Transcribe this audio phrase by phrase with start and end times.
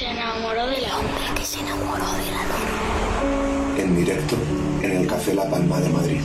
[0.00, 3.76] se enamoró de la hombre que se enamoró de la luna.
[3.76, 4.34] En directo
[4.80, 6.20] en el Café La Palma de Madrid.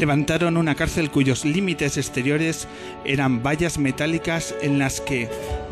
[0.00, 2.66] Levantaron una cárcel cuyos límites exteriores
[3.04, 5.28] eran vallas metálicas en las que,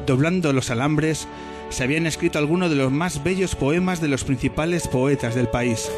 [0.06, 1.26] doblando los alambres,
[1.70, 5.90] se habían escrito algunos de los más bellos poemas de los principales poetas del país.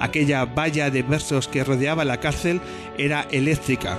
[0.00, 2.60] Aquella valla de versos que rodeaba la cárcel
[2.96, 3.98] era eléctrica.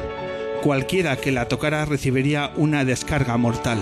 [0.61, 3.79] Cualquiera que la tocara recibiría una descarga mortal.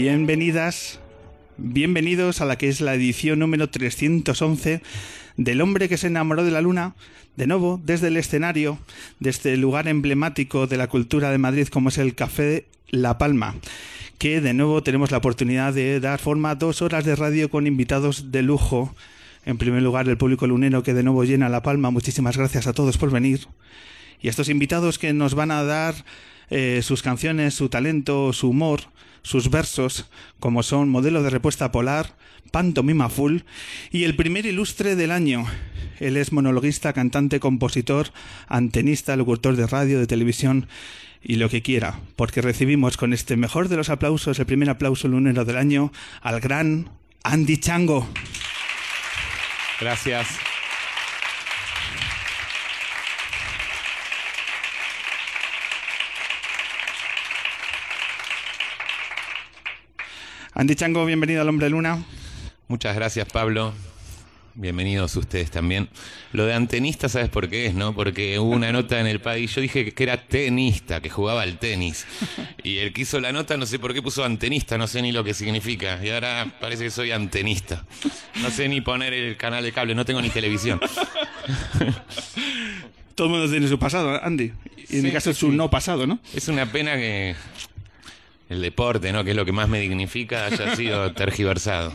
[0.00, 1.00] Bienvenidas,
[1.56, 4.80] bienvenidos a la que es la edición número 311
[5.36, 6.94] del hombre que se enamoró de la luna,
[7.34, 8.78] de nuevo desde el escenario,
[9.18, 13.56] de este lugar emblemático de la cultura de Madrid como es el Café La Palma
[14.18, 17.66] que de nuevo tenemos la oportunidad de dar forma a dos horas de radio con
[17.66, 18.94] invitados de lujo.
[19.46, 21.90] En primer lugar, el público lunero que de nuevo llena La Palma.
[21.90, 23.48] Muchísimas gracias a todos por venir.
[24.22, 25.96] Y a estos invitados que nos van a dar
[26.50, 28.82] eh, sus canciones, su talento, su humor,
[29.22, 32.16] sus versos, como son Modelo de Respuesta Polar,
[32.50, 33.40] Pantomima Full
[33.90, 35.46] y el primer ilustre del año.
[36.00, 38.12] Él es monologuista, cantante, compositor,
[38.46, 40.68] antenista, locutor de radio, de televisión
[41.22, 45.08] y lo que quiera, porque recibimos con este mejor de los aplausos, el primer aplauso
[45.08, 45.92] lunero del año,
[46.22, 46.90] al gran
[47.24, 48.08] Andy Chango.
[49.80, 50.28] Gracias.
[60.58, 62.04] Andy Chango, bienvenido al Hombre Luna.
[62.66, 63.72] Muchas gracias, Pablo.
[64.56, 65.88] Bienvenidos ustedes también.
[66.32, 67.94] Lo de antenista, ¿sabes por qué es, no?
[67.94, 69.54] Porque hubo una nota en el país.
[69.54, 72.08] Yo dije que era tenista, que jugaba al tenis.
[72.64, 75.12] Y el que hizo la nota, no sé por qué puso antenista, no sé ni
[75.12, 76.04] lo que significa.
[76.04, 77.84] Y ahora parece que soy antenista.
[78.42, 80.80] No sé ni poner el canal de cable, no tengo ni televisión.
[83.14, 84.52] Todo el mundo tiene su pasado, Andy.
[84.88, 86.18] Y en mi caso es su no pasado, ¿no?
[86.34, 87.36] Es una pena que
[88.48, 89.24] el deporte, ¿no?
[89.24, 91.92] Que es lo que más me dignifica, haya sido tergiversado.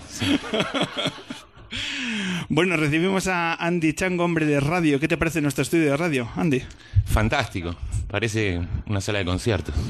[2.49, 4.99] Bueno, recibimos a Andy Chango, hombre de radio.
[4.99, 6.61] ¿Qué te parece nuestro estudio de radio, Andy?
[7.05, 7.75] Fantástico.
[8.09, 9.73] Parece una sala de conciertos.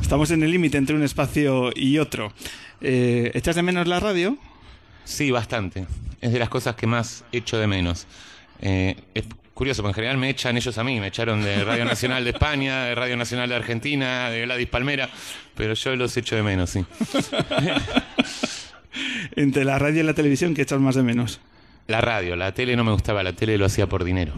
[0.00, 2.32] Estamos en el límite entre un espacio y otro.
[2.80, 4.36] Eh, ¿Echas de menos la radio?
[5.04, 5.86] Sí, bastante.
[6.20, 8.06] Es de las cosas que más echo de menos.
[8.60, 9.24] Eh, es
[9.54, 11.00] curioso, porque en general me echan ellos a mí.
[11.00, 15.10] Me echaron de Radio Nacional de España, de Radio Nacional de Argentina, de Gladys Palmera,
[15.54, 16.84] pero yo los echo de menos, sí.
[19.36, 21.40] Entre la radio y la televisión, ¿qué echas más de menos?
[21.86, 24.32] La radio, la tele no me gustaba, la tele lo hacía por dinero.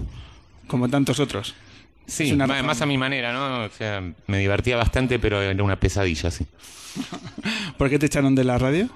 [0.67, 1.55] Como tantos otros.
[2.07, 3.65] Sí, una más, más a mi manera, ¿no?
[3.65, 6.47] O sea, me divertía bastante, pero era una pesadilla, sí.
[7.78, 8.89] ¿Por qué te echaron de la radio?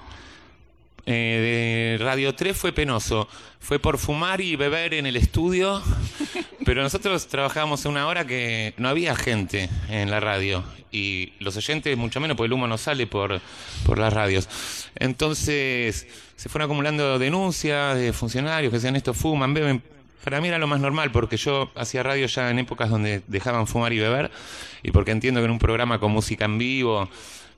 [1.11, 3.27] Eh, de Radio 3 fue penoso.
[3.59, 5.81] Fue por fumar y beber en el estudio,
[6.65, 11.97] pero nosotros trabajábamos una hora que no había gente en la radio y los oyentes
[11.97, 13.41] mucho menos, porque el humo no sale por,
[13.87, 14.47] por las radios.
[14.97, 19.81] Entonces se fueron acumulando denuncias de funcionarios que decían esto fuman, beben.
[20.23, 23.65] Para mí era lo más normal porque yo hacía radio ya en épocas donde dejaban
[23.65, 24.29] fumar y beber
[24.83, 27.09] y porque entiendo que en un programa con música en vivo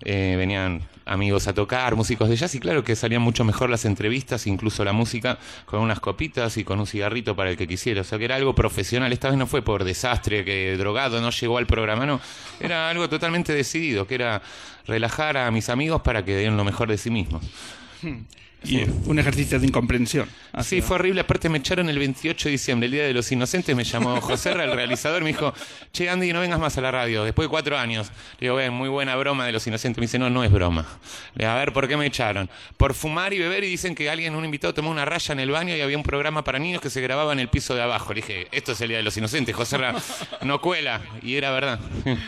[0.05, 3.85] eh, venían amigos a tocar, músicos de jazz, y claro que salían mucho mejor las
[3.85, 8.01] entrevistas, incluso la música, con unas copitas y con un cigarrito para el que quisiera.
[8.01, 9.11] O sea que era algo profesional.
[9.13, 12.21] Esta vez no fue por desastre, que drogado no llegó al programa, no.
[12.59, 14.41] Era algo totalmente decidido, que era
[14.85, 17.43] relajar a mis amigos para que den lo mejor de sí mismos.
[18.63, 20.29] Y un ejercicio de incomprensión.
[20.61, 21.21] Sí, fue horrible.
[21.21, 23.75] Aparte me echaron el 28 de diciembre, el Día de los Inocentes.
[23.75, 25.51] Me llamó José, el realizador, me dijo,
[25.91, 27.23] che, Andy, no vengas más a la radio.
[27.23, 28.11] Después de cuatro años.
[28.39, 29.99] Le digo, ven, muy buena broma de los Inocentes.
[29.99, 30.85] Me dice, no, no es broma.
[31.33, 32.49] Le digo, a ver, ¿por qué me echaron?
[32.77, 35.49] Por fumar y beber y dicen que alguien, un invitado, tomó una raya en el
[35.49, 38.13] baño y había un programa para niños que se grababa en el piso de abajo.
[38.13, 39.55] Le dije, esto es el Día de los Inocentes.
[39.55, 39.79] José
[40.41, 41.01] no cuela.
[41.23, 41.79] Y era verdad.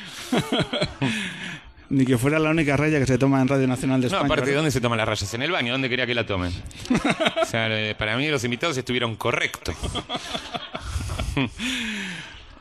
[1.93, 4.23] Ni que fuera la única raya que se toma en Radio Nacional de España.
[4.23, 5.31] No, aparte, ¿de dónde se toman las rayas?
[5.35, 6.51] En el baño, ¿dónde quería que la tomen?
[7.43, 9.75] o sea, eh, para mí los invitados estuvieron correctos.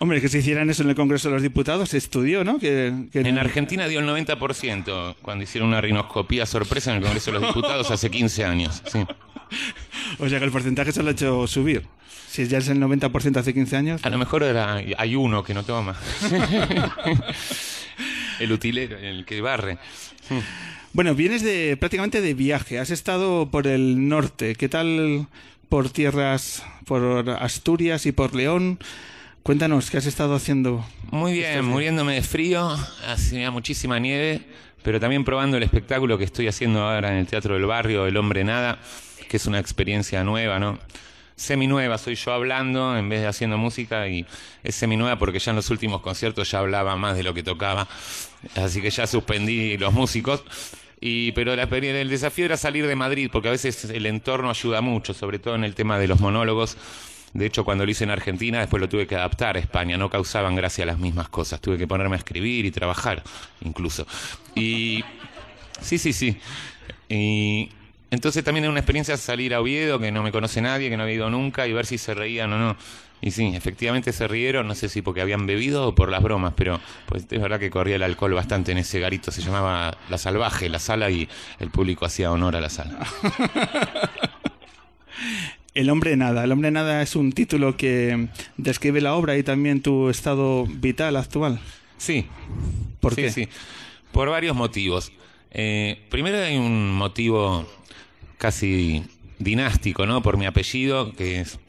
[0.01, 2.59] Hombre, que se hicieran eso en el Congreso de los Diputados, se estudió, ¿no?
[2.59, 7.41] Que, En Argentina dio el 90% cuando hicieron una rinoscopía sorpresa en el Congreso de
[7.41, 8.83] los Diputados hace 15 años.
[8.93, 8.99] Sí.
[10.19, 11.87] O sea que el porcentaje se lo ha hecho subir.
[12.29, 14.05] Si ya es el 90% hace 15 años.
[14.05, 15.97] A lo mejor era, hay uno que no toma.
[18.41, 19.79] el utilero, el que barre.
[20.93, 22.79] Bueno, vienes de prácticamente de viaje.
[22.79, 24.55] Has estado por el norte.
[24.55, 25.27] ¿Qué tal
[25.69, 28.79] por tierras, por Asturias y por León?
[29.43, 30.87] Cuéntanos, ¿qué has estado haciendo?
[31.11, 32.77] Muy bien, muriéndome de frío,
[33.09, 34.43] hacía muchísima nieve,
[34.85, 38.17] pero también probando el espectáculo que estoy haciendo ahora en el Teatro del Barrio, El
[38.19, 38.79] Hombre Nada,
[39.29, 40.79] que es una experiencia nueva, ¿no?
[41.37, 44.27] Seminueva, soy yo hablando en vez de haciendo música y
[44.63, 47.89] es seminueva porque ya en los últimos conciertos ya hablaba más de lo que tocaba,
[48.57, 50.45] así que ya suspendí los músicos.
[51.05, 55.13] Y, pero el desafío era salir de Madrid, porque a veces el entorno ayuda mucho,
[55.15, 56.77] sobre todo en el tema de los monólogos.
[57.35, 59.97] De hecho, cuando lo hice en Argentina, después lo tuve que adaptar a España.
[59.97, 61.61] No causaban gracia las mismas cosas.
[61.61, 63.25] Tuve que ponerme a escribir y trabajar,
[63.63, 64.07] incluso.
[64.55, 65.03] Y.
[65.81, 66.37] Sí, sí, sí.
[67.09, 67.71] Y
[68.13, 71.05] entonces también es una experiencia salir a Oviedo, que no me conoce nadie, que no
[71.05, 72.77] había ido nunca, y ver si se reían o no.
[73.23, 76.53] Y sí, efectivamente se rieron, no sé si porque habían bebido o por las bromas,
[76.55, 80.19] pero pues es verdad que corría el alcohol bastante en ese garito, se llamaba La
[80.19, 81.27] Salvaje, la sala, y
[81.59, 82.99] el público hacía honor a la sala.
[85.75, 86.45] El hombre nada.
[86.45, 91.17] El hombre nada es un título que describe la obra y también tu estado vital
[91.17, 91.61] actual.
[91.97, 92.27] Sí.
[93.01, 93.33] ¿Por sí, qué?
[93.33, 93.49] Sí,
[94.13, 95.13] por varios motivos.
[95.51, 97.67] Eh, primero hay un motivo
[98.43, 99.05] casi
[99.39, 100.21] dinástico, ¿no?
[100.21, 101.61] Por mi apellido, que es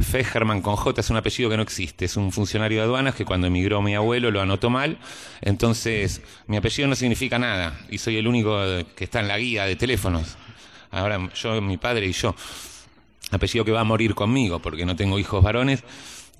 [0.00, 2.06] Fejerman con J, es un apellido que no existe.
[2.06, 4.96] Es un funcionario de aduanas que cuando emigró mi abuelo lo anotó mal.
[5.42, 8.58] Entonces, mi apellido no significa nada y soy el único
[8.96, 10.38] que está en la guía de teléfonos.
[10.90, 12.34] Ahora, yo, mi padre y yo.
[13.30, 15.84] Apellido que va a morir conmigo porque no tengo hijos varones.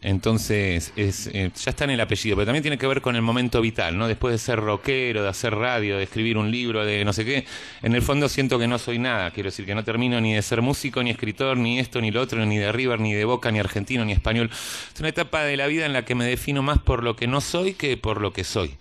[0.03, 3.23] Entonces, es, eh, ya está en el apellido, pero también tiene que ver con el
[3.23, 4.09] momento vital, ¿no?
[4.09, 7.45] Después de ser rockero, de hacer radio, de escribir un libro, de no sé qué,
[7.83, 9.31] en el fondo siento que no soy nada.
[9.31, 12.21] Quiero decir que no termino ni de ser músico, ni escritor, ni esto, ni lo
[12.21, 14.51] otro, ni de River, ni de Boca, ni argentino, ni español.
[14.93, 17.29] Es una etapa de la vida en la que me defino más por lo que
[17.29, 18.77] no soy que por lo que soy.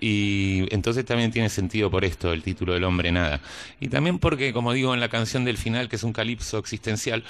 [0.00, 3.40] Y entonces también tiene sentido por esto el título del hombre nada.
[3.80, 7.24] Y también porque, como digo en la canción del final, que es un calipso existencial,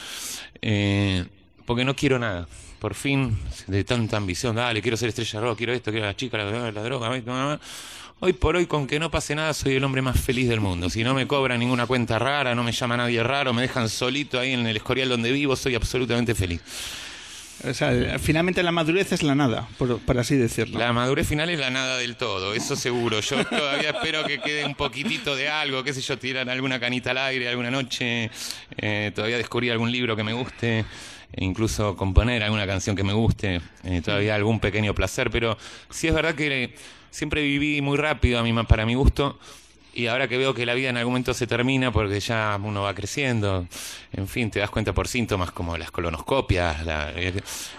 [0.60, 1.24] eh,
[1.68, 2.48] porque no quiero nada
[2.78, 3.36] por fin,
[3.66, 6.82] de tanta ambición, dale, quiero ser estrella rock, quiero esto, quiero la chica, la, la
[6.82, 7.10] droga,
[8.20, 10.88] hoy por hoy, con que no pase nada, soy el hombre más feliz del mundo.
[10.88, 14.40] Si no me cobran ninguna cuenta rara, no me llama nadie raro, me dejan solito
[14.40, 16.62] ahí en el escorial donde vivo, soy absolutamente feliz.
[17.68, 20.78] O sea, finalmente la madurez es la nada, por, así decirlo.
[20.78, 23.18] La madurez final es la nada del todo, eso seguro.
[23.20, 27.10] Yo todavía espero que quede un poquitito de algo, qué sé yo, tirar alguna canita
[27.10, 28.30] al aire alguna noche,
[28.76, 30.84] eh, todavía descubrir algún libro que me guste.
[31.32, 35.56] E incluso componer alguna canción que me guste, eh, todavía algún pequeño placer, pero
[35.90, 36.74] sí es verdad que
[37.10, 39.38] siempre viví muy rápido a mí, para mi gusto
[39.98, 42.82] y ahora que veo que la vida en algún momento se termina porque ya uno
[42.82, 43.66] va creciendo,
[44.12, 47.34] en fin, te das cuenta por síntomas como las colonoscopias, la, eh,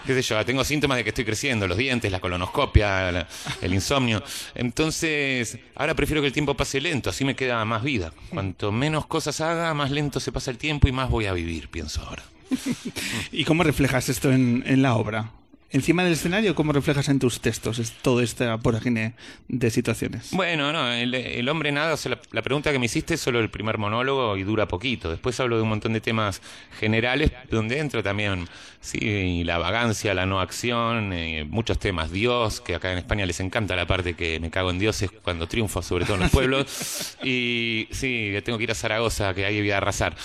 [0.05, 3.25] qué sé yo, tengo síntomas de que estoy creciendo, los dientes, la colonoscopia,
[3.61, 4.21] el insomnio.
[4.53, 8.11] Entonces, ahora prefiero que el tiempo pase lento, así me queda más vida.
[8.31, 11.69] Cuanto menos cosas haga, más lento se pasa el tiempo y más voy a vivir,
[11.69, 12.23] pienso ahora.
[13.31, 15.38] ¿Y cómo reflejas esto en, en la obra?
[15.71, 19.13] Encima del escenario, ¿cómo reflejas en tus textos es todo esta vorágine
[19.47, 20.29] de situaciones?
[20.31, 21.95] Bueno, no, el, hombre nada,
[22.31, 25.09] la, pregunta que me hiciste es solo el primer monólogo y dura poquito.
[25.09, 26.41] Después hablo de un montón de temas
[26.79, 28.47] generales donde entro también,
[28.81, 33.39] sí, la vagancia, la no acción, eh, muchos temas, Dios, que acá en España les
[33.39, 36.31] encanta la parte que me cago en Dios es cuando triunfo, sobre todo en los
[36.31, 37.17] pueblos.
[37.23, 40.15] y sí, tengo que ir a Zaragoza, que ahí voy a arrasar.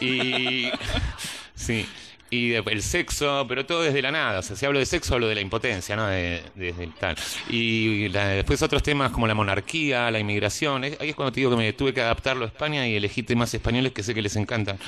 [0.00, 0.70] Y
[1.54, 1.86] sí
[2.30, 4.40] y el sexo, pero todo desde la nada.
[4.40, 6.06] O sea, si hablo de sexo, hablo de la impotencia, ¿no?
[6.06, 7.16] De, desde tal.
[7.48, 10.84] Y después otros temas como la monarquía, la inmigración.
[10.84, 13.52] ahí es cuando te digo que me tuve que adaptarlo a España y elegí temas
[13.54, 14.78] españoles que sé que les encantan.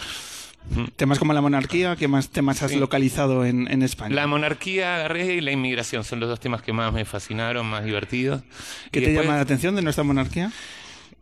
[0.97, 4.15] Temas como la monarquía, ¿qué más temas has localizado en, en, España?
[4.15, 7.85] La monarquía agarré y la inmigración son los dos temas que más me fascinaron, más
[7.85, 8.43] divertidos.
[8.91, 10.53] ¿Qué te llama la atención de nuestra monarquía?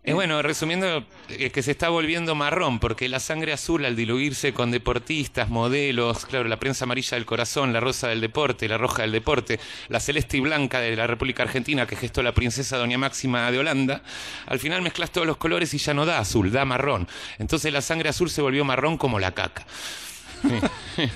[0.06, 4.52] Eh, bueno, resumiendo, es que se está volviendo marrón, porque la sangre azul al diluirse
[4.52, 9.02] con deportistas, modelos, claro, la prensa amarilla del corazón, la rosa del deporte, la roja
[9.02, 9.58] del deporte,
[9.88, 13.58] la celeste y blanca de la República Argentina que gestó la princesa Doña Máxima de
[13.58, 14.02] Holanda,
[14.46, 17.08] al final mezclas todos los colores y ya no da azul, da marrón.
[17.40, 19.66] Entonces la sangre azul se volvió marrón como la caca.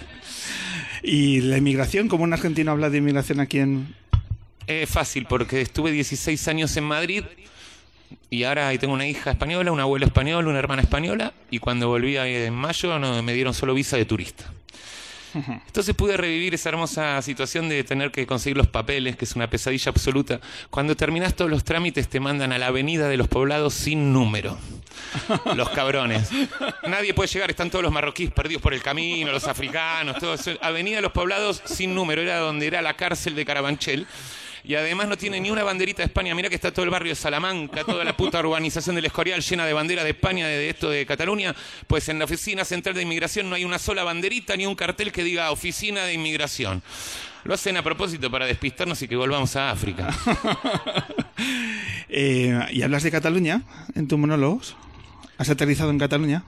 [1.05, 2.09] ¿Y la inmigración?
[2.09, 3.95] ¿Cómo un argentino habla de inmigración aquí en...?
[4.67, 7.23] Es fácil, porque estuve 16 años en Madrid
[8.31, 11.89] y ahora ahí tengo una hija española, un abuelo español, una hermana española, y cuando
[11.89, 14.45] volví en mayo no, me dieron solo visa de turista.
[15.35, 19.49] Entonces pude revivir esa hermosa situación de tener que conseguir los papeles, que es una
[19.49, 20.41] pesadilla absoluta.
[20.71, 24.59] Cuando terminas todos los trámites te mandan a la avenida de los poblados sin número.
[25.57, 26.31] Los cabrones.
[26.87, 30.53] Nadie puede llegar, están todos los marroquíes perdidos por el camino, los africanos, todo eso.
[30.61, 34.07] Avenida de los poblados sin número, era donde era la cárcel de Carabanchel
[34.65, 36.35] y además no tiene ni una banderita de España.
[36.35, 39.65] Mira que está todo el barrio de Salamanca, toda la puta urbanización del Escorial llena
[39.65, 41.55] de banderas de España, de, esto de Cataluña.
[41.87, 45.13] Pues en la oficina central de inmigración no hay una sola banderita ni un cartel
[45.13, 46.83] que diga oficina de inmigración.
[47.45, 50.09] Lo hacen a propósito para despistarnos y que volvamos a África.
[52.13, 53.63] Eh, ¿Y hablas de Cataluña
[53.95, 54.77] en tus monólogos?
[55.39, 56.43] ¿Has aterrizado en Cataluña?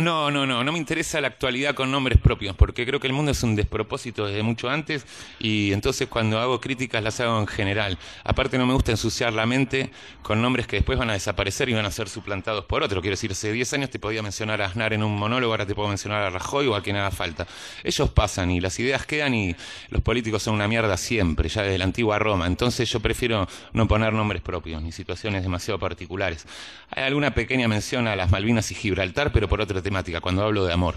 [0.00, 3.12] No, no, no, no me interesa la actualidad con nombres propios, porque creo que el
[3.12, 5.06] mundo es un despropósito desde mucho antes
[5.38, 7.96] y entonces cuando hago críticas las hago en general.
[8.24, 11.74] Aparte no me gusta ensuciar la mente con nombres que después van a desaparecer y
[11.74, 13.00] van a ser suplantados por otro.
[13.02, 15.76] Quiero decir, hace 10 años te podía mencionar a Aznar en un monólogo, ahora te
[15.76, 17.46] puedo mencionar a Rajoy o a quien haga falta.
[17.84, 19.54] Ellos pasan y las ideas quedan y
[19.90, 22.48] los políticos son una mierda siempre, ya desde la antigua Roma.
[22.48, 26.46] Entonces yo prefiero no poner nombres propios ni situaciones demasiado particulares.
[26.90, 30.64] Hay alguna pequeña mención a las Malvinas y Gibraltar, pero por otro temática, cuando hablo
[30.64, 30.96] de amor.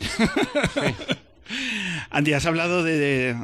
[2.10, 3.36] Andy, has hablado de,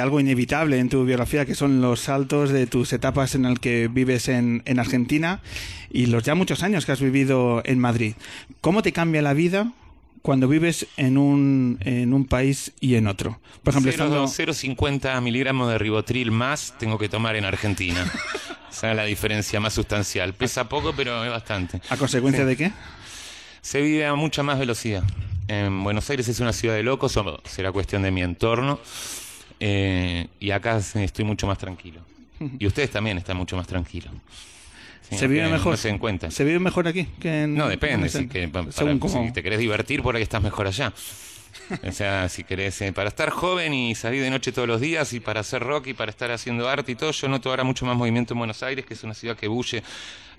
[0.00, 3.88] algo inevitable en tu biografía, que son los saltos de tus etapas en el que
[3.88, 5.40] vives en, Argentina
[5.90, 8.14] y los ya muchos años que has vivido en Madrid.
[8.60, 9.72] ¿Cómo te cambia la vida
[10.22, 13.40] cuando vives en un, en un país y en otro?
[13.62, 18.10] Por ejemplo, 0,50 miligramos de ribotril más tengo que tomar en Argentina.
[18.70, 20.32] Esa es la diferencia más sustancial.
[20.32, 21.82] Pesa poco, pero es bastante.
[21.90, 22.72] ¿A consecuencia de qué?
[23.60, 25.02] Se vive a mucha más velocidad.
[25.48, 28.78] En Buenos Aires es una ciudad de locos, o será cuestión de mi entorno,
[29.58, 32.00] eh, y acá estoy mucho más tranquilo.
[32.58, 34.12] Y ustedes también están mucho más tranquilos.
[35.10, 35.76] se vive mejor.
[35.76, 35.90] se,
[36.30, 38.08] se vive mejor aquí que en, No, depende.
[38.08, 40.92] Si, si te querés divertir, por ahí estás mejor allá.
[41.86, 45.12] O sea, si querés, eh, para estar joven y salir de noche todos los días
[45.12, 47.86] y para hacer rock y para estar haciendo arte y todo, yo noto ahora mucho
[47.86, 49.82] más movimiento en Buenos Aires, que es una ciudad que bulle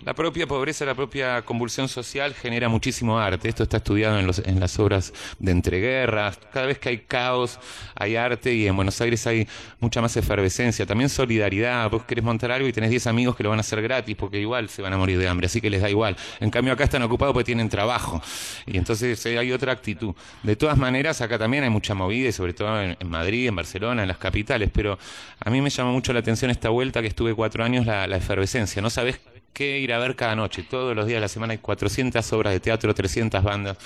[0.04, 3.50] la propia pobreza, la propia convulsión social genera muchísimo arte.
[3.50, 6.40] Esto está estudiado en, los, en las obras de entreguerras.
[6.52, 7.60] Cada vez que hay caos,
[7.96, 9.48] hay arte y en Buenos Aires hay
[9.80, 10.86] mucha más efervescencia.
[10.86, 11.90] También solidaridad.
[11.90, 14.40] Vos querés montar algo y tenés 10 amigos que lo van a hacer gratis porque
[14.40, 16.16] igual se van a morir de hambre, así que les da igual.
[16.40, 18.22] En cambio acá están ocupados porque tienen trabajo.
[18.66, 20.16] Y entonces eh, hay otra actitud.
[20.42, 24.02] De todas maneras, acá también hay mucha movida y sobre todo en, Madrid, en Barcelona,
[24.02, 24.72] en las capitales.
[24.74, 24.98] Pero
[25.40, 28.18] a mí me llama mucho la atención esta vuelta que estuve cuatro años, la, la
[28.18, 28.82] efervescencia.
[28.82, 29.20] No sabés
[29.54, 30.64] que ir a ver cada noche.
[30.64, 33.78] Todos los días de la semana hay 400 obras de teatro, 300 bandas.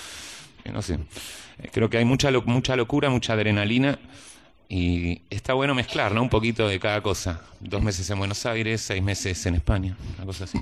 [0.64, 0.96] Eh, no sé.
[1.60, 4.00] Eh, creo que hay mucha, mucha locura, mucha adrenalina.
[4.68, 6.24] Y está bueno mezclar, ¿no?
[6.24, 7.42] Un poquito de cada cosa.
[7.60, 10.58] Dos meses en Buenos Aires, seis meses en España, una cosa así.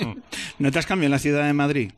[0.58, 1.92] ¿No te has cambiado en la ciudad de Madrid?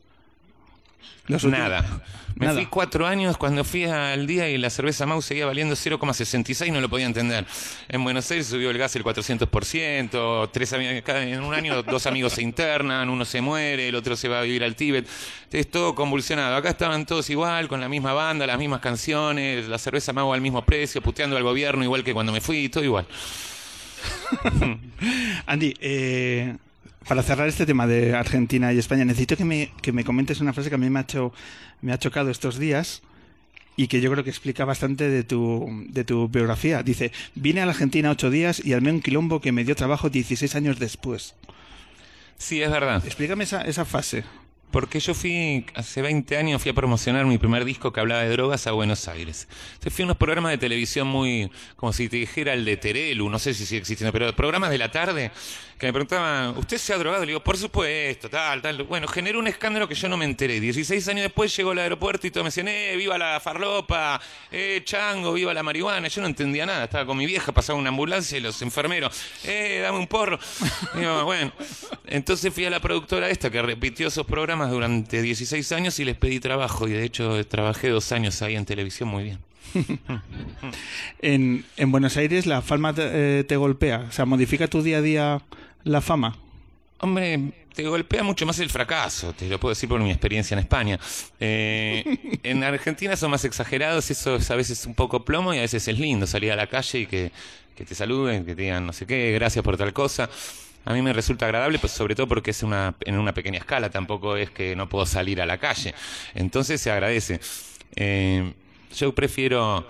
[1.27, 2.01] Nada.
[2.35, 6.71] Me fui cuatro años cuando fui al día y la cerveza Mau seguía valiendo 0,66
[6.71, 7.45] no lo podía entender.
[7.87, 12.41] En Buenos Aires subió el gas el 400%, tres en un año dos amigos se
[12.41, 15.07] internan, uno se muere, el otro se va a vivir al Tíbet.
[15.49, 16.57] Es todo convulsionado.
[16.57, 20.41] Acá estaban todos igual, con la misma banda, las mismas canciones, la cerveza Mau al
[20.41, 23.07] mismo precio, puteando al gobierno igual que cuando me fui, todo igual.
[25.45, 26.57] Andy, eh,
[27.07, 30.53] para cerrar este tema de Argentina y España, necesito que me, que me comentes una
[30.53, 31.33] frase que a mí me ha, hecho,
[31.81, 33.01] me ha chocado estos días
[33.77, 36.81] y que yo creo que explica bastante de tu, de tu biografía.
[36.81, 40.09] Dice, vine a la Argentina ocho días y armé un quilombo que me dio trabajo
[40.09, 41.35] 16 años después.
[42.37, 43.03] Sí, es verdad.
[43.05, 44.23] Explícame esa, esa fase.
[44.71, 48.29] Porque yo fui, hace 20 años, fui a promocionar mi primer disco que hablaba de
[48.29, 49.47] drogas a Buenos Aires.
[49.75, 53.29] Entonces fui a unos programas de televisión muy, como si te dijera el de Terelu,
[53.29, 55.31] no sé si sigue existiendo, pero programas de la tarde
[55.77, 57.23] que me preguntaban, ¿usted se ha drogado?
[57.23, 58.83] Le digo, por supuesto, tal, tal.
[58.83, 60.59] Bueno, generó un escándalo que yo no me enteré.
[60.61, 64.81] 16 años después llegó al aeropuerto y todos me decían, eh, viva la farlopa, eh,
[64.85, 66.07] chango, viva la marihuana.
[66.07, 69.81] Yo no entendía nada, estaba con mi vieja, pasaba una ambulancia y los enfermeros, eh,
[69.83, 70.39] dame un porro.
[70.95, 71.51] digo, bueno,
[72.05, 76.15] entonces fui a la productora esta que repitió esos programas durante 16 años y les
[76.15, 79.54] pedí trabajo y de hecho trabajé dos años ahí en televisión muy bien.
[81.21, 84.97] en, en, Buenos Aires la fama te, eh, te golpea, o sea, modifica tu día
[84.97, 85.41] a día
[85.83, 86.37] la fama?
[86.99, 90.59] Hombre, te golpea mucho más el fracaso, te lo puedo decir por mi experiencia en
[90.59, 90.97] España.
[91.39, 95.61] Eh, en Argentina son más exagerados, eso es a veces un poco plomo y a
[95.61, 97.31] veces es lindo salir a la calle y que,
[97.75, 100.29] te saluden, que digan no sé qué, gracias por tal cosa.
[100.85, 103.89] A mí me resulta agradable, pues sobre todo porque es una, en una pequeña escala,
[103.89, 105.93] tampoco es que no puedo salir a la calle.
[106.33, 107.41] Entonces se agradece.
[107.95, 108.53] Eh,
[108.95, 109.85] yo prefiero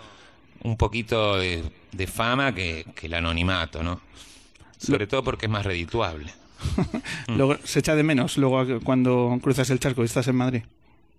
[0.64, 4.02] un poquito de, de fama que, que el anonimato, ¿no?
[4.78, 6.34] Sobre todo porque es más redituable.
[7.28, 10.64] luego se echa de menos luego cuando cruzas el charco y estás en Madrid.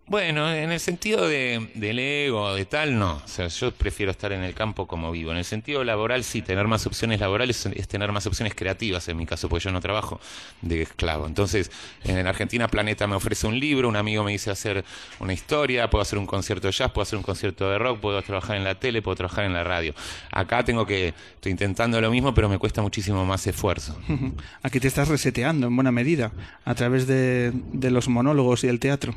[0.08, 3.20] Bueno, en el sentido de, del ego, de tal, no.
[3.24, 5.32] O sea, yo prefiero estar en el campo como vivo.
[5.32, 9.16] En el sentido laboral, sí, tener más opciones laborales es tener más opciones creativas, en
[9.16, 10.20] mi caso, porque yo no trabajo
[10.62, 11.26] de esclavo.
[11.26, 11.72] Entonces,
[12.04, 14.84] en Argentina Planeta me ofrece un libro, un amigo me dice hacer
[15.18, 18.22] una historia, puedo hacer un concierto de jazz, puedo hacer un concierto de rock, puedo
[18.22, 19.92] trabajar en la tele, puedo trabajar en la radio.
[20.30, 23.98] Acá tengo que, estoy intentando lo mismo, pero me cuesta muchísimo más esfuerzo.
[24.62, 26.30] Aquí te estás reseteando en buena medida,
[26.64, 29.16] a través de, de los monólogos y el teatro.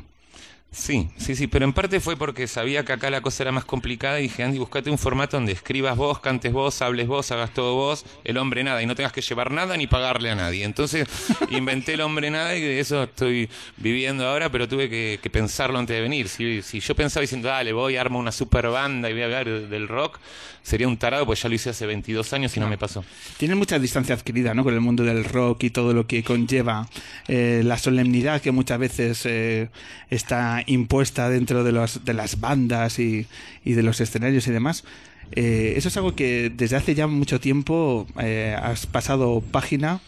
[0.72, 3.64] Sí, sí, sí, pero en parte fue porque sabía que acá la cosa era más
[3.64, 7.52] complicada y dije, Andy, buscate un formato donde escribas vos, cantes vos, hables vos, hagas
[7.52, 10.62] todo vos, el hombre nada, y no tengas que llevar nada ni pagarle a nadie.
[10.62, 11.08] Entonces
[11.50, 13.48] inventé el hombre nada y de eso estoy
[13.78, 16.28] viviendo ahora, pero tuve que, que pensarlo antes de venir.
[16.28, 19.46] Si, si, yo pensaba diciendo, dale, voy, armo una super banda y voy a hablar
[19.46, 20.20] del rock,
[20.62, 23.04] sería un tarado, pues ya lo hice hace 22 años y no, no me pasó.
[23.38, 24.62] Tienes mucha distancia adquirida, ¿no?
[24.62, 26.88] Con el mundo del rock y todo lo que conlleva
[27.26, 29.68] eh, la solemnidad que muchas veces eh,
[30.10, 33.26] está impuesta dentro de, los, de las bandas y,
[33.64, 34.84] de los escenarios y demás.
[35.32, 40.00] Eh, eso es algo que desde hace ya mucho tiempo eh, has pasado página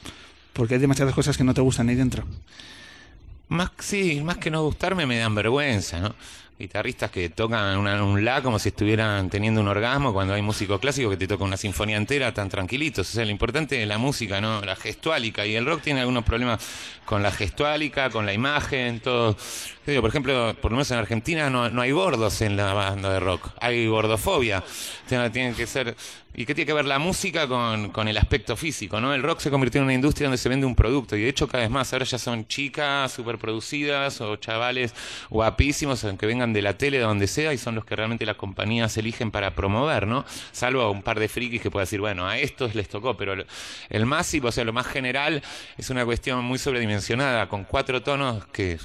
[0.52, 2.24] porque hay demasiadas cosas que no te gustan ahí dentro.
[3.48, 6.14] Más, sí, más que no gustarme me dan vergüenza, ¿no?
[6.62, 10.78] Guitarristas que tocan una, un la como si estuvieran teniendo un orgasmo cuando hay músico
[10.78, 13.10] clásico que te toca una sinfonía entera tan tranquilitos.
[13.10, 14.60] O sea, lo importante es la música, ¿no?
[14.60, 15.44] La gestuálica.
[15.44, 16.60] Y el rock tiene algunos problemas
[17.04, 19.36] con la gestuálica, con la imagen, todo.
[19.84, 23.18] Por ejemplo, por lo menos en Argentina no, no hay gordos en la banda de
[23.18, 23.50] rock.
[23.60, 24.62] Hay gordofobia.
[25.08, 25.96] Tienen que ser
[26.34, 29.00] ¿Y qué tiene que ver la música con, con, el aspecto físico?
[29.00, 29.12] ¿no?
[29.12, 31.46] El rock se convirtió en una industria donde se vende un producto y de hecho
[31.46, 34.94] cada vez más ahora ya son chicas súper producidas o chavales
[35.28, 38.36] guapísimos aunque vengan de la tele, de donde sea y son los que realmente las
[38.36, 40.24] compañías eligen para promover, ¿no?
[40.52, 43.34] Salvo a un par de frikis que pueda decir, bueno, a estos les tocó, pero
[43.90, 45.42] el masivo, o sea, lo más general
[45.76, 48.78] es una cuestión muy sobredimensionada con cuatro tonos que,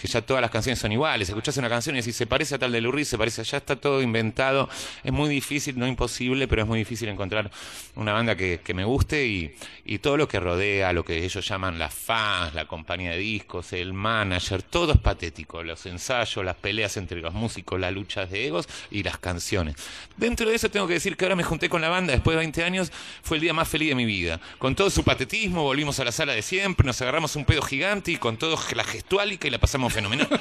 [0.00, 1.28] que ya todas las canciones son iguales.
[1.28, 3.76] Escuchás una canción y decís, se parece a tal de Lurie, se parece ya está
[3.76, 4.68] todo inventado.
[5.04, 7.50] Es muy difícil, no imposible, pero es muy difícil encontrar
[7.96, 11.78] una banda que, me guste y, y, todo lo que rodea, lo que ellos llaman
[11.78, 15.62] las fans, la compañía de discos, el manager, todo es patético.
[15.62, 19.76] Los ensayos, las peleas entre los músicos, las luchas de egos y las canciones.
[20.16, 22.38] Dentro de eso tengo que decir que ahora me junté con la banda después de
[22.38, 22.92] 20 años,
[23.22, 24.40] fue el día más feliz de mi vida.
[24.58, 28.12] Con todo su patetismo, volvimos a la sala de siempre, nos agarramos un pedo gigante
[28.12, 30.28] y con todo la gestuálica y la pasamos fenomenal.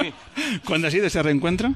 [0.00, 0.14] Sí.
[0.64, 1.74] ¿Cuándo ha sido ese reencuentro?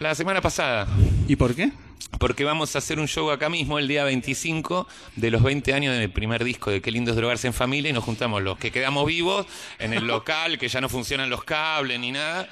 [0.00, 0.88] La semana pasada.
[1.28, 1.72] ¿Y por qué?
[2.18, 5.94] Porque vamos a hacer un show acá mismo el día 25 de los 20 años
[5.94, 8.70] del primer disco de Qué lindo es drogarse en familia y nos juntamos los que
[8.70, 9.44] quedamos vivos
[9.78, 12.48] en el local, que ya no funcionan los cables ni nada,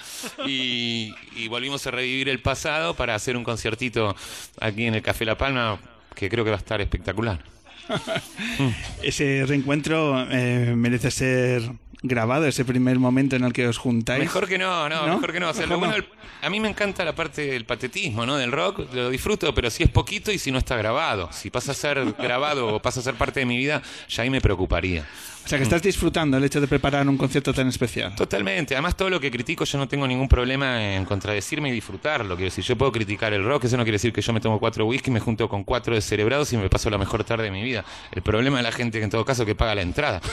[0.47, 4.15] y, y volvimos a revivir el pasado para hacer un conciertito
[4.61, 5.79] aquí en el Café La Palma
[6.15, 7.43] que creo que va a estar espectacular.
[9.03, 11.63] Ese reencuentro eh, merece ser
[12.03, 14.21] grabado ese primer momento en el que os juntáis.
[14.21, 15.15] Mejor que no, no, ¿No?
[15.15, 15.51] mejor que no.
[15.51, 16.07] O sea, lo bueno, el,
[16.43, 18.37] a mí me encanta la parte del patetismo, ¿no?
[18.37, 21.31] Del rock, lo disfruto, pero si es poquito y si no está grabado.
[21.33, 24.31] Si pasa a ser grabado o pasa a ser parte de mi vida, ya ahí
[24.31, 25.07] me preocuparía.
[25.49, 28.15] O sea, que estás disfrutando el hecho de preparar un concierto tan especial.
[28.15, 28.75] Totalmente.
[28.75, 32.37] Además, todo lo que critico yo no tengo ningún problema en contradecirme y disfrutarlo.
[32.37, 34.61] Quiero decir, yo puedo criticar el rock, eso no quiere decir que yo me tomo
[34.61, 37.63] cuatro whisky, me junto con cuatro descerebrados y me paso la mejor tarde de mi
[37.63, 37.83] vida.
[38.13, 40.21] El problema es la gente que en todo caso que paga la entrada.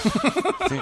[0.67, 0.75] Sí.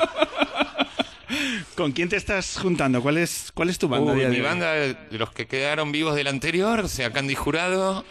[1.75, 3.03] ¿Con quién te estás juntando?
[3.03, 4.13] ¿Cuál es, cuál es tu banda?
[4.13, 8.03] Uy, mi banda, de los que quedaron vivos del anterior, o sea, Candy Jurado.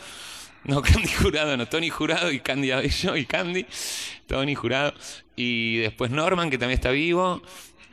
[0.64, 3.66] No, Candy Jurado, no, Tony Jurado y Candy Abello y Candy.
[4.26, 4.94] Tony Jurado.
[5.36, 7.42] Y después Norman, que también está vivo.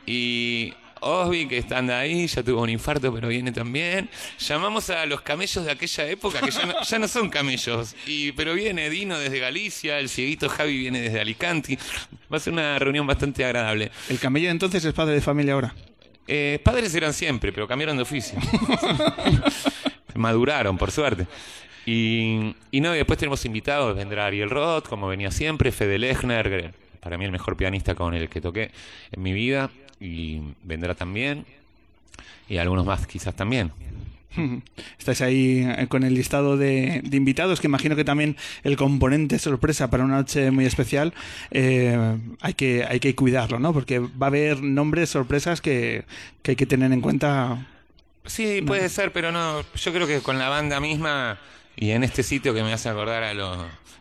[0.06, 4.08] Y Osby, que está ahí, ya tuvo un infarto, pero viene también.
[4.38, 7.94] Llamamos a los camellos de aquella época, que ya no, ya no son camellos.
[8.06, 11.78] Y, pero viene Dino desde Galicia, el cieguito Javi viene desde Alicante.
[12.32, 13.90] Va a ser una reunión bastante agradable.
[14.08, 15.74] ¿El camello entonces es padre de familia ahora?
[16.26, 18.38] Eh, padres eran siempre, pero cambiaron de oficio.
[20.14, 21.26] Maduraron, por suerte.
[21.86, 26.74] Y, y no, y después tenemos invitados, vendrá Ariel Roth, como venía siempre, Fede Lechner,
[27.00, 28.70] para mí el mejor pianista con el que toqué
[29.12, 31.44] en mi vida, y vendrá también,
[32.48, 33.72] y algunos más quizás también.
[34.98, 39.38] Estáis ahí eh, con el listado de, de invitados, que imagino que también el componente
[39.38, 41.12] sorpresa para una noche muy especial
[41.50, 43.72] eh, hay, que, hay que cuidarlo, ¿no?
[43.72, 46.04] Porque va a haber nombres, sorpresas que,
[46.42, 47.66] que hay que tener en cuenta.
[48.26, 49.62] Sí, puede ser, pero no.
[49.74, 51.38] Yo creo que con la banda misma
[51.80, 53.58] y en este sitio que me hace acordar a los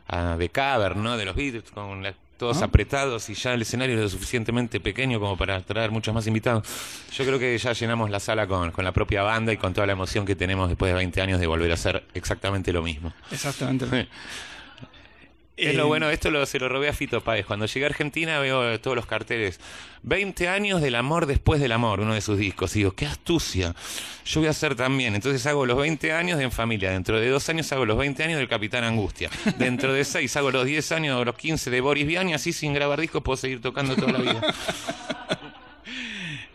[0.08, 1.18] a The Cavern, ¿no?
[1.18, 5.20] De los Beatles, con la- todos apretados y ya el escenario es lo suficientemente pequeño
[5.20, 6.65] como para traer muchos más invitados.
[7.13, 9.86] Yo creo que ya llenamos la sala con, con la propia banda y con toda
[9.86, 13.12] la emoción que tenemos después de 20 años de volver a hacer exactamente lo mismo.
[13.32, 13.86] Exactamente.
[15.60, 17.45] Es Eh, lo bueno, esto lo, se lo robé a Fito Páez.
[17.45, 19.60] Cuando llegué a Argentina veo todos los carteles.
[20.04, 22.74] 20 años del amor después del amor, uno de sus discos.
[22.76, 23.76] Y digo, qué astucia.
[24.26, 25.15] Yo voy a hacer también.
[25.15, 26.91] Entonces hago los 20 años de En Familia.
[26.91, 29.30] Dentro de dos años hago los 20 años del Capitán Angustia.
[29.58, 32.54] Dentro de seis hago los 10 años o los 15 de Boris Vian y así
[32.54, 34.41] sin grabar discos puedo seguir tocando toda la vida.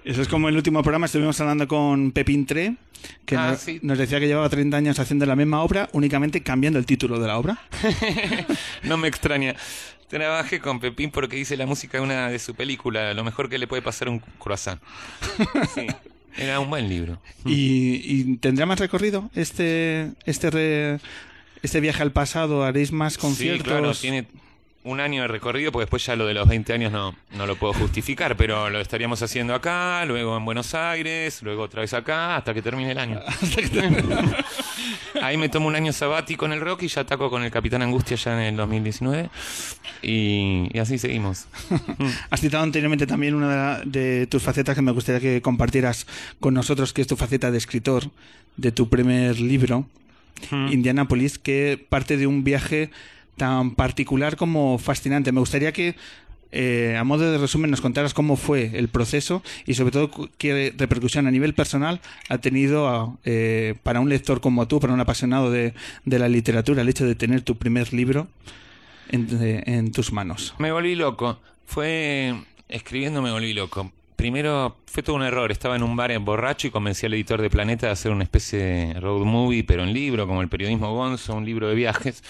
[0.05, 2.77] Eso es como el último programa, estuvimos hablando con Pepín Tre,
[3.25, 3.79] que Ah, nos, sí.
[3.83, 7.27] nos decía que llevaba 30 años haciendo la misma obra, únicamente cambiando el título de
[7.27, 7.59] la obra.
[8.83, 9.55] No me extraña.
[10.09, 13.57] Trabajé con Pepín porque hice la música de una de su película, Lo mejor que
[13.59, 14.81] le puede pasar a un croissant.
[15.75, 15.87] Sí.
[16.37, 17.21] Era un buen libro.
[17.47, 20.99] ¿Y, y tendrá más recorrido este este re-
[21.63, 22.65] este viaje al pasado?
[22.65, 23.63] ¿Haréis más conciertos?
[23.65, 24.27] Sí, claro, tiene
[24.85, 27.57] un año de recorrido, porque después ya lo de los 20 años no, no lo
[27.57, 32.37] puedo justificar, pero lo estaríamos haciendo acá, luego en Buenos Aires, luego otra vez acá,
[32.37, 33.21] hasta que termine el año.
[35.23, 37.81] Ahí me tomo un año sabático en el rock y ya ataco con el Capitán
[37.83, 39.31] Angustia ya en el 2019.
[40.03, 41.47] Y, y así seguimos.
[42.31, 46.07] Has citado anteriormente también una de tus facetas que me gustaría que compartieras
[46.41, 48.11] con nosotros, que es tu faceta de escritor
[48.57, 49.87] de tu primer libro,
[50.51, 52.91] Indianapolis, que parte de un viaje
[53.37, 55.33] tan particular como fascinante.
[55.33, 55.97] Me gustaría que,
[56.53, 60.73] eh, a modo de resumen, nos contaras cómo fue el proceso y, sobre todo, qué
[60.77, 65.51] repercusión a nivel personal ha tenido eh, para un lector como tú, para un apasionado
[65.51, 68.29] de, de la literatura, el hecho de tener tu primer libro
[69.11, 69.27] en,
[69.67, 70.55] en tus manos.
[70.59, 71.41] Me volví loco.
[71.67, 72.35] Fue
[72.69, 73.93] escribiendo me volví loco.
[74.17, 75.51] Primero fue todo un error.
[75.51, 78.23] Estaba en un bar en borracho y convencí al editor de Planeta de hacer una
[78.23, 82.23] especie de road movie, pero en libro, como el periodismo Gonzo, un libro de viajes.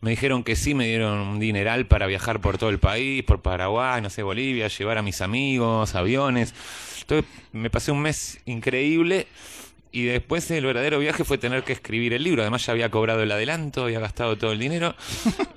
[0.00, 3.42] Me dijeron que sí, me dieron un dineral para viajar por todo el país, por
[3.42, 6.54] Paraguay, no sé, Bolivia, llevar a mis amigos, aviones.
[7.00, 9.26] Entonces me pasé un mes increíble
[9.90, 12.42] y después el verdadero viaje fue tener que escribir el libro.
[12.42, 14.94] Además ya había cobrado el adelanto, había gastado todo el dinero.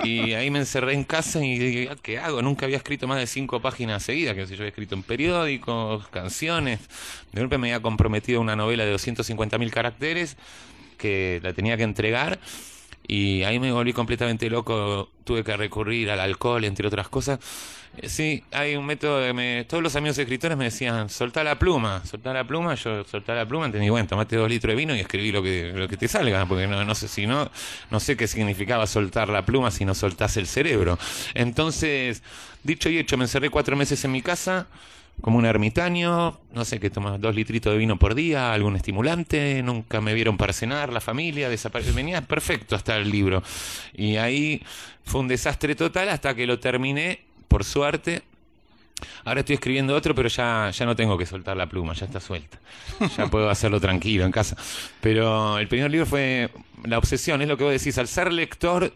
[0.03, 2.41] Y ahí me encerré en casa y dije, "Ah, ¿qué hago?
[2.41, 6.07] Nunca había escrito más de cinco páginas seguidas, que sé yo había escrito en periódicos,
[6.07, 6.79] canciones.
[7.31, 10.37] De golpe me había comprometido una novela de 250.000 caracteres
[10.97, 12.39] que la tenía que entregar.
[13.13, 15.09] Y ahí me volví completamente loco.
[15.25, 17.39] Tuve que recurrir al alcohol, entre otras cosas.
[17.97, 19.65] Eh, Sí, hay un método que me...
[19.65, 22.75] Todos los amigos escritores me decían, soltá la pluma, soltá la pluma.
[22.75, 25.73] Yo soltá la pluma, entendí, bueno, tomate dos litros de vino y escribí lo que,
[25.75, 27.51] lo que te salga, porque no, no sé si no,
[27.89, 30.97] no sé qué significaba soltar la pluma si no soltás el cerebro.
[31.33, 32.23] Entonces,
[32.63, 34.67] dicho y hecho, me encerré cuatro meses en mi casa,
[35.19, 39.61] como un ermitaño, no sé, que tomaba dos litritos de vino por día, algún estimulante,
[39.63, 43.43] nunca me vieron para cenar, la familia, desapareció, venía perfecto hasta el libro.
[43.93, 44.63] Y ahí
[45.03, 48.23] fue un desastre total hasta que lo terminé, por suerte.
[49.25, 52.19] Ahora estoy escribiendo otro, pero ya, ya no tengo que soltar la pluma, ya está
[52.19, 52.59] suelta.
[53.17, 54.55] Ya puedo hacerlo tranquilo en casa.
[55.01, 56.49] Pero el primer libro fue
[56.83, 58.93] La obsesión, es lo que vos decís, al ser lector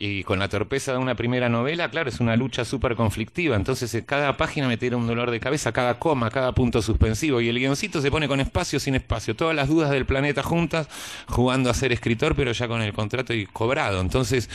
[0.00, 3.56] y con la torpeza de una primera novela, claro, es una lucha súper conflictiva.
[3.56, 7.40] Entonces, eh, cada página me tira un dolor de cabeza, cada coma, cada punto suspensivo.
[7.40, 9.34] Y el guioncito se pone con espacio, sin espacio.
[9.34, 10.88] Todas las dudas del planeta juntas,
[11.26, 14.00] jugando a ser escritor, pero ya con el contrato y cobrado.
[14.00, 14.48] Entonces,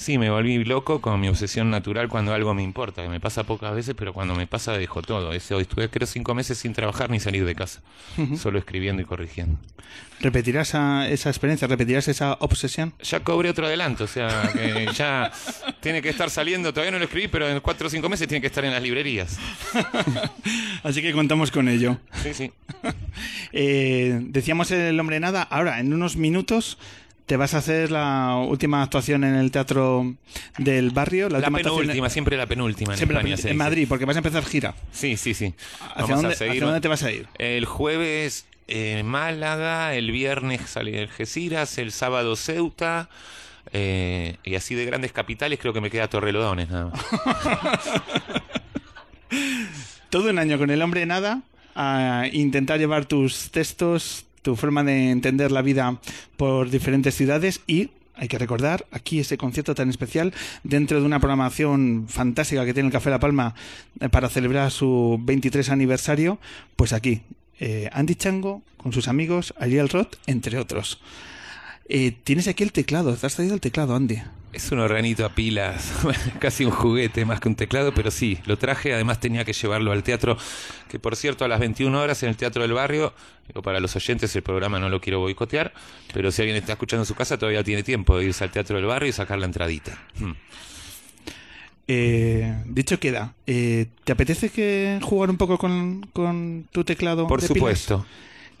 [0.00, 3.44] sí, me volví loco con mi obsesión natural cuando algo me importa, que me pasa
[3.44, 5.32] pocas veces, pero cuando me pasa dejo todo.
[5.32, 7.82] Ese, hoy estuve, creo, cinco meses sin trabajar ni salir de casa,
[8.36, 9.58] solo escribiendo y corrigiendo.
[10.20, 11.66] ¿Repetirás esa, esa experiencia?
[11.66, 12.92] ¿Repetirás esa obsesión?
[13.02, 15.32] Ya cobré otro adelanto, o sea, que ya
[15.80, 18.40] tiene que estar saliendo, todavía no lo escribí, pero en cuatro o cinco meses tiene
[18.40, 19.38] que estar en las librerías.
[20.82, 21.98] Así que contamos con ello.
[22.22, 22.52] Sí, sí.
[23.52, 25.42] Eh, decíamos el hombre nada.
[25.42, 26.78] Ahora, en unos minutos,
[27.30, 30.16] te vas a hacer la última actuación en el teatro
[30.58, 31.28] del barrio.
[31.28, 33.36] La, La última penúltima, siempre la penúltima en siempre la España.
[33.36, 33.56] penúltima, se en.
[33.56, 34.74] Madrid, porque vas a empezar gira.
[34.90, 35.54] Sí, sí, sí.
[35.78, 36.52] ¿Hacia, Vamos dónde, a seguir.
[36.54, 37.28] hacia dónde te vas a ir?
[37.38, 43.08] El jueves en Málaga, el viernes sale Algeciras, el sábado Ceuta.
[43.72, 47.00] eh, y así de grandes capitales creo que me queda Torrelodones nada más.
[50.10, 51.42] Todo un año con el hombre de nada
[51.76, 56.00] a intentar llevar tus textos, tu forma de entender la vida
[56.36, 61.20] por diferentes ciudades y hay que recordar aquí ese concierto tan especial dentro de una
[61.20, 63.54] programación fantástica que tiene el Café La Palma
[63.98, 66.38] eh, para celebrar su 23 aniversario,
[66.76, 67.22] pues aquí
[67.58, 71.00] eh, Andy Chango con sus amigos, Ariel Roth, entre otros.
[71.88, 74.20] Eh, tienes aquí el teclado, ¿te has traído el teclado, Andy?
[74.52, 75.92] Es un organito a pilas,
[76.40, 79.92] casi un juguete más que un teclado, pero sí, lo traje, además tenía que llevarlo
[79.92, 80.36] al teatro,
[80.88, 83.14] que por cierto a las 21 horas en el Teatro del Barrio,
[83.46, 85.72] digo, para los oyentes el programa no lo quiero boicotear,
[86.12, 88.74] pero si alguien está escuchando en su casa todavía tiene tiempo de irse al Teatro
[88.74, 89.96] del Barrio y sacar la entradita.
[90.18, 90.32] Hmm.
[91.86, 97.28] Eh, dicho queda, eh, ¿te apetece que jugar un poco con, con tu teclado?
[97.28, 97.88] Por de pilas?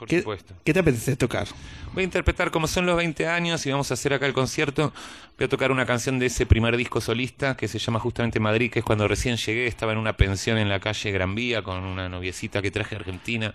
[0.00, 0.54] por ¿Qué, supuesto.
[0.64, 1.46] ¿Qué te apetece tocar?
[1.92, 4.92] Voy a interpretar como son los 20 años y vamos a hacer acá el concierto.
[5.38, 8.70] Voy a tocar una canción de ese primer disco solista que se llama justamente Madrid,
[8.70, 11.84] que es cuando recién llegué, estaba en una pensión en la calle Gran Vía con
[11.84, 13.54] una noviecita que traje a Argentina.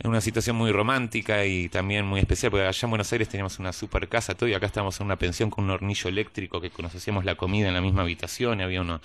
[0.00, 3.60] En una situación muy romántica y también muy especial, porque allá en Buenos Aires teníamos
[3.60, 6.70] una super casa, todo, y acá estábamos en una pensión con un hornillo eléctrico que
[6.82, 9.00] nos hacíamos la comida en la misma habitación, y había unos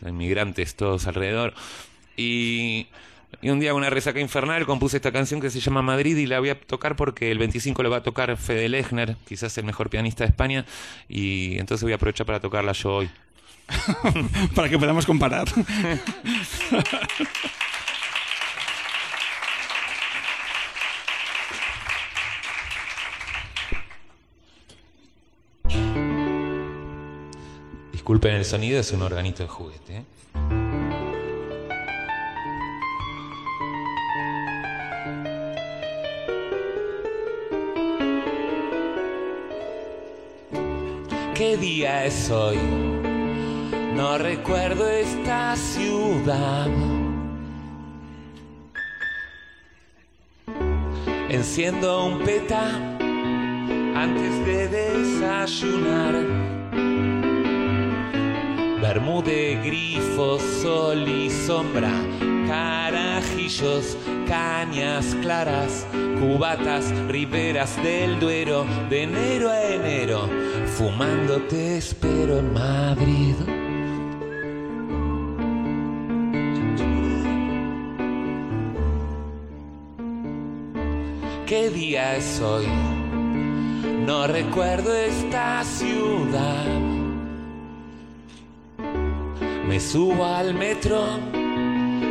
[0.00, 1.52] inmigrantes todos alrededor.
[2.16, 2.86] Y
[3.40, 6.38] y un día, una resaca infernal, compuse esta canción que se llama Madrid y la
[6.38, 9.90] voy a tocar porque el 25 lo va a tocar Fede Lechner, quizás el mejor
[9.90, 10.64] pianista de España,
[11.08, 13.10] y entonces voy a aprovechar para tocarla yo hoy.
[14.54, 15.46] Para que podamos comparar.
[27.92, 29.96] Disculpen el sonido, es un organito de juguete.
[29.98, 30.61] ¿eh?
[41.42, 42.56] ¿Qué día es hoy?
[43.96, 46.68] No recuerdo esta ciudad.
[51.28, 52.68] Enciendo un peta
[53.96, 56.14] antes de desayunar.
[58.80, 61.90] Bermude, grifo, sol y sombra,
[62.46, 63.96] carajillos,
[64.28, 65.88] cañas claras,
[66.20, 70.28] cubatas, riberas del Duero, de enero a enero,
[70.76, 73.34] fumando te espero en Madrid.
[81.46, 82.66] ¿Qué día es hoy?
[84.06, 86.64] No recuerdo esta ciudad.
[89.68, 91.04] Me subo al metro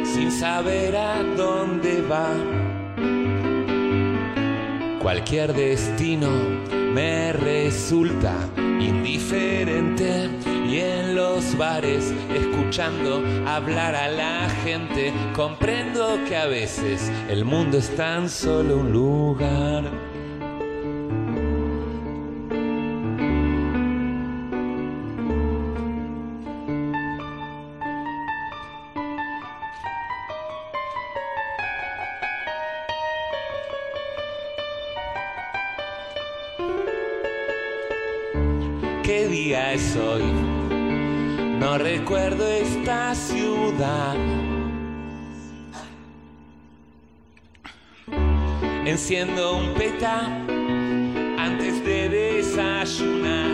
[0.04, 2.70] sin saber a dónde va.
[5.01, 6.29] Cualquier destino
[6.93, 8.35] me resulta
[8.79, 10.29] indiferente
[10.69, 17.79] y en los bares escuchando hablar a la gente comprendo que a veces el mundo
[17.79, 20.11] es tan solo un lugar.
[48.91, 50.25] Enciendo un peta
[51.38, 53.49] antes de desayunar.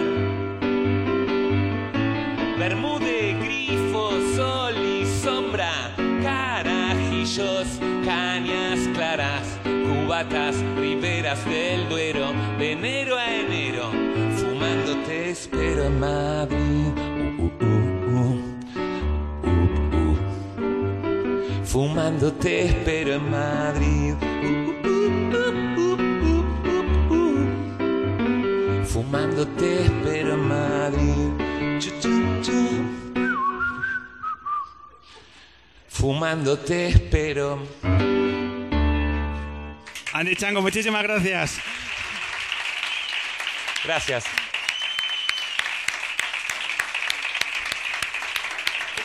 [2.58, 7.68] Bermude, grifo, sol y sombra, carajillos,
[8.04, 13.92] cañas claras, cubatas, riberas del Duero, de enero a enero,
[14.38, 16.88] fumando te espero en Madrid.
[17.38, 18.42] Uh, uh, uh, uh.
[19.44, 21.64] Uh, uh.
[21.64, 24.27] Fumando te espero en Madrid.
[29.10, 31.80] Fumando te espero en Madrid.
[31.80, 32.84] Chu, chu, chu.
[35.88, 37.58] Fumando te espero.
[40.12, 41.58] Andy Chango, muchísimas gracias.
[43.86, 44.26] Gracias.